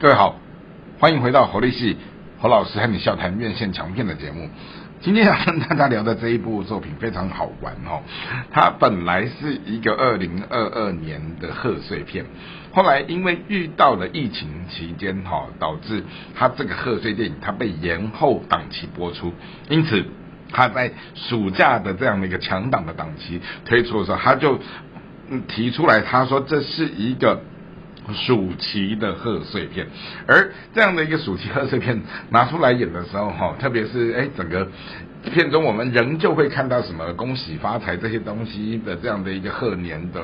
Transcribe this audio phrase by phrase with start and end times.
[0.00, 0.36] 各位好，
[1.00, 1.96] 欢迎回到侯立系
[2.38, 4.48] 侯老师和你笑谈院线强片的节目。
[5.00, 8.00] 今天要跟大家聊的这一部作品非常好玩哦，
[8.52, 12.26] 它本来是一个二零二二年的贺岁片，
[12.72, 16.04] 后来因为遇到了疫情期间哈，导致
[16.36, 19.32] 它这个贺岁电影它被延后档期播出，
[19.68, 20.04] 因此
[20.52, 24.60] 他在暑假的这样的一个强档的档期推出的时候，他就
[25.48, 27.42] 提出来，他说这是一个。
[28.14, 29.86] 暑期的贺岁片，
[30.26, 34.68] 而这样的一个暑期贺岁片拿出来演的时候，哈，特别是哎，整个。
[35.22, 40.22] 片中我们仍旧会看到什么恭喜发财这些东西的这样的一个贺年的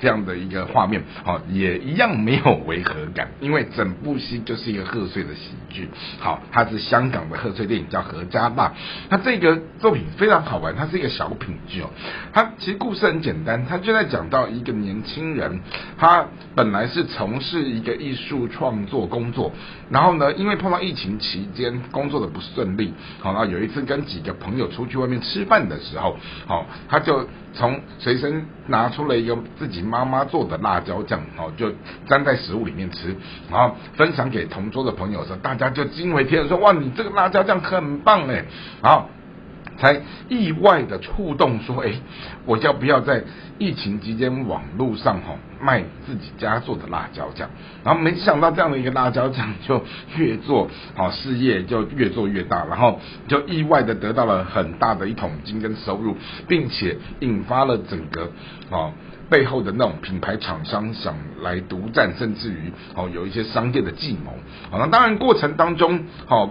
[0.00, 5.88] 这样的一个画面，好，也一样没有违和感，因为整部戏就是一个贺岁的喜剧，
[6.20, 8.68] 好，它是香港的贺岁电影叫《何家坝》，
[9.08, 11.90] 那这个作品非常好玩，它是一个小品剧哦，
[12.32, 15.60] 它其实故事很简单，它就在讲到一个年轻人，
[15.98, 19.52] 他本来是从事一个艺术创作工作，
[19.90, 26.16] 然后呢，因为碰到疫情期间工作的不顺利，好，然后有一次跟几朋友出去外面吃饭的时候，
[26.48, 31.72] 哦，他就从随身拿出了一个自己妈妈做的辣椒酱，哦，就
[32.06, 33.16] 沾在食物里面吃，
[33.50, 38.44] 然后分享给同桌的朋友时，大家就惊为天人，说哇，你这个辣椒酱很棒哎，
[38.82, 39.08] 然后。
[39.78, 41.92] 才意外的触动说，哎，
[42.44, 43.22] 我要不要在
[43.58, 47.48] 疫情期间网络上哈卖自己家做的辣椒酱？
[47.84, 49.84] 然后没想到这样的一个辣椒酱就
[50.16, 56.16] 越做好事业就越做越大，然后就意外的得到了很大的一桶金跟收入，
[56.48, 58.32] 并且引发了整个
[58.70, 58.92] 啊
[59.30, 64.34] 背后的那种品牌厂商想来独占，甚至于哦有一些商业的计谋。
[64.70, 66.50] 好，那当然过程当中好。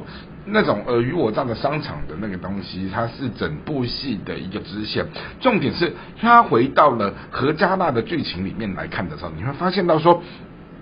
[0.50, 5.06] 那种尔虞我诈的商场的那个东西，它是整部戏的一个支线。
[5.40, 10.22] 重点是，它回到了何家娜的剧情里面来看的时候，你会发现到说，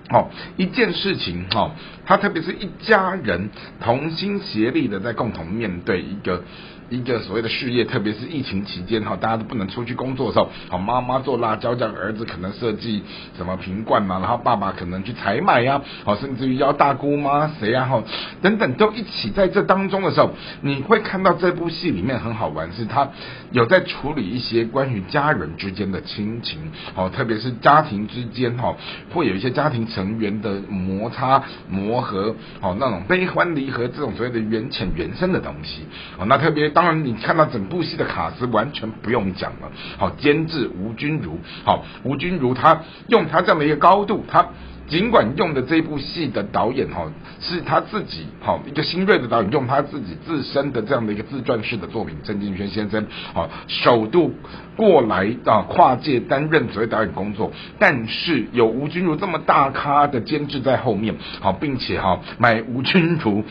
[0.10, 1.72] 哦，一件事情，哦，
[2.06, 3.50] 他特别是一家人
[3.82, 6.44] 同心协力的在共同面对一个。
[6.88, 13.02] 一个所谓的事业，特别是疫情期间哈，大家都不能出去工作的时候，好妈妈做辣椒酱，儿子可能设计
[13.36, 18.04] 什么瓶罐嘛，然后爸爸可能去采买呀，好甚至于邀大姑妈谁呀哈
[18.44, 23.10] 等等都一起在这当中的时候，你会看到这部戏里面很好玩，是他
[23.50, 28.76] 有在处理一些关于家人之间的亲情，哦，特别是家庭之间哈，
[29.12, 35.84] 会有一些家庭成员的摩擦磨合，哦那种悲欢离合这种所谓的缘浅缘深的东西，
[36.20, 36.66] 哦那特别。
[36.70, 39.72] 当然，你看到整部戏的卡斯完全不用讲了。
[39.98, 44.46] 好，监制吴君如，好，吴君如他用他这么一个高度，他
[44.88, 54.34] 尽管用的这部戏的导演哈是他自己，好一个新锐的导演，用他自己自身的这样的一个自传式的作品，郑敬轩先生，好首度
[54.76, 63.44] 过来啊跨界担任所谓导演工作，但是有吴君如这么大咖的监制在后面，好，并且哈买吴君如。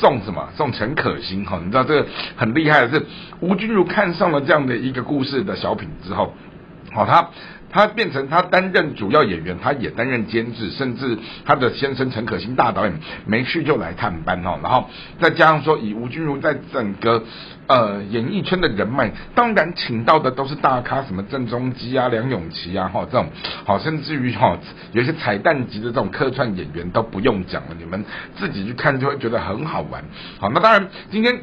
[0.00, 0.48] 送什么？
[0.56, 1.60] 送陈可辛哈？
[1.64, 3.06] 你知道这个很厉害的是，
[3.40, 6.32] 吴君如看上了这样的一个故事的小品之后，
[6.92, 7.28] 好，他
[7.72, 17.24] 他变成他担任主要演员，他也担任监制，甚至他的先生陈可辛大导演没事就来探班哦，然后再加上说以吴君如在整个
[17.66, 23.26] 呃演艺圈的人脉，当然请到的都是大咖，什么郑中基啊、梁咏琪啊哈这种，
[23.64, 24.58] 好，甚至于哈
[24.92, 28.04] 有些彩蛋级的这种客串演员都不用讲了，你们
[28.36, 30.04] 自己去看就会觉得很好玩。
[30.38, 31.40] 好，那当然今天。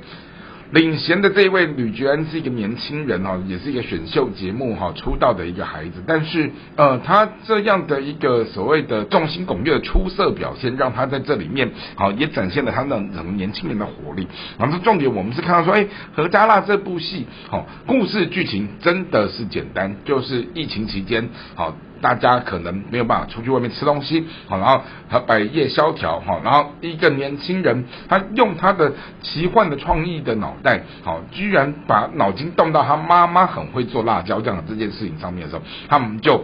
[0.72, 14.28] 领衔的这一位吕觉恩是一个年轻人哦，也是一个选秀节目哈出道的一个孩子，但是呃，他这样的一个所谓的众星拱月的出色表现，让他在这里面好也展现了他那种年轻人的活力。
[14.60, 21.76] 然后重点我们是看到说，哎，何家辣这部戏好，故事剧情真的是简单，就是疫情期间好。
[22.02, 36.44] 大家可能没有办法出去外面吃东西，好，然后他百业萧条，哈，然后一个年轻人，他用他的奇幻的创意的脑袋，好，居然把脑筋动到他妈妈很会做辣椒酱的这件事情上面的时候，他们就。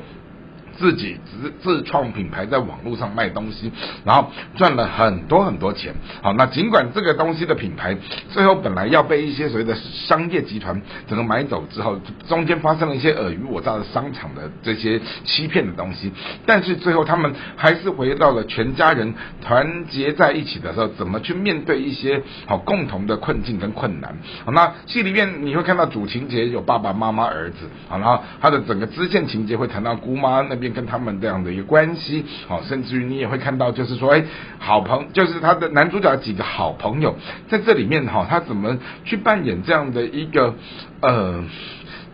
[0.78, 3.72] 自己自自创品牌，在网络上卖东西，
[4.04, 5.94] 然后赚了很多很多钱。
[6.22, 7.98] 好，那尽管这个东西的品牌
[8.30, 16.12] 最后本来要被一些所谓的商业集团整个买走之后，中间发生了一些尔虞我诈的商场的这些欺骗的东西，
[16.46, 24.18] 但是最后他们还是回到了全家人团结在一起的时候，怎么去面对一些好共同的困境跟困难。
[24.44, 30.65] 好，那戏里面你会看到主情节有爸爸妈妈儿子，好，然后他的整个支线情节会谈到姑妈那边。
[30.70, 34.24] 跟他们这样的一个关系，好，甚至于你也会看到，就是说，哎，
[34.60, 37.16] 好朋，就是他的男主角几个好朋友
[37.48, 40.56] 在这里面，哈，他怎么去扮演这样的一个，
[41.02, 41.44] 呃，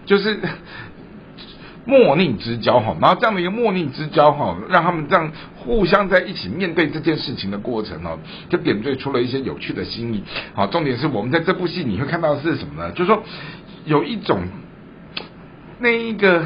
[0.05, 0.39] 就是。
[1.83, 8.19] 莫逆之交哈，然后这样的一个莫逆之交哈，让他们这样互相在一起面对这件事情的过程哦，
[8.49, 10.23] 就点缀出了一些有趣的心意。
[10.53, 12.91] 好，重点是我们在这部戏你会看到是什么呢？
[12.91, 13.23] 就是说
[13.85, 14.43] 有一种
[15.79, 16.45] 那一个。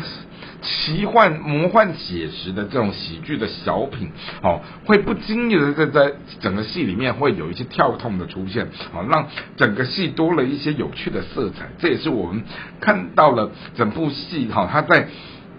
[0.66, 4.10] 奇幻、魔幻、写实的这种喜剧的小品，
[4.42, 11.68] 哦，会不经意的在在整个戏里面会有一些跳痛的出现，好，让整个戏多了一些有趣的色彩。
[11.78, 12.44] 这也是我们
[12.82, 15.08] 看到了整部戏，哈，它在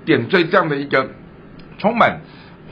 [0.05, 1.09] 点缀这样的一个
[1.79, 2.21] 充满。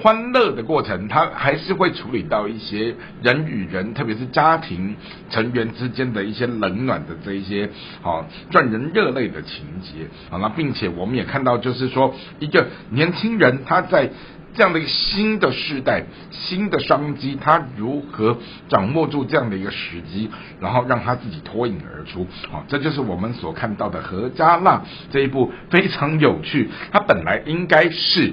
[0.02, 4.96] 欢乐的过程，他还是会处理到一些人与人，特别是家庭
[5.30, 7.70] 成员之间的一些冷暖的这一些，
[8.02, 14.10] 好赚人热泪的情节，好那并且我们也看到，就是说一个年轻人他在
[14.52, 18.36] 这样的一个新的时代、新的商机，他如何
[18.68, 20.28] 掌握住这样的一个时机，
[20.60, 24.78] 然后让他自己脱颖而出，好，这就是我们所看到的《何家辣》
[25.12, 28.32] 这一部非常有趣，它本来应该是。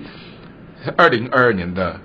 [0.97, 1.99] 二零二二年的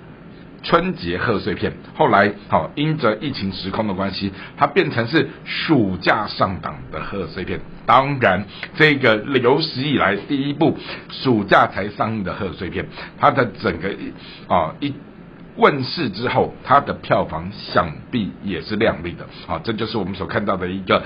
[0.63, 7.59] 春节贺岁片，后来好因着疫情时空的关系，它变成是暑假上档的贺岁片。
[7.85, 8.45] 当然，
[8.75, 10.77] 这个有史以来第一部
[11.09, 12.87] 暑假才上映的贺岁片，
[13.17, 13.89] 它的整个
[14.47, 14.93] 啊一
[15.55, 19.25] 问世之后，它的票房想必也是亮丽的。
[19.45, 21.01] 好，这就是我们所看到的一个。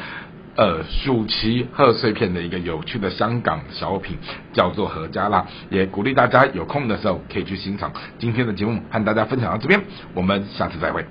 [0.56, 4.18] 呃，暑期贺岁片的一个有趣的香港小品，
[4.52, 7.94] 叫做《何家辣》，也鼓励大家有空的时候可以去欣赏。
[8.20, 9.82] 今天的节目和大家分享到这边，
[10.14, 11.06] 我们下次再会。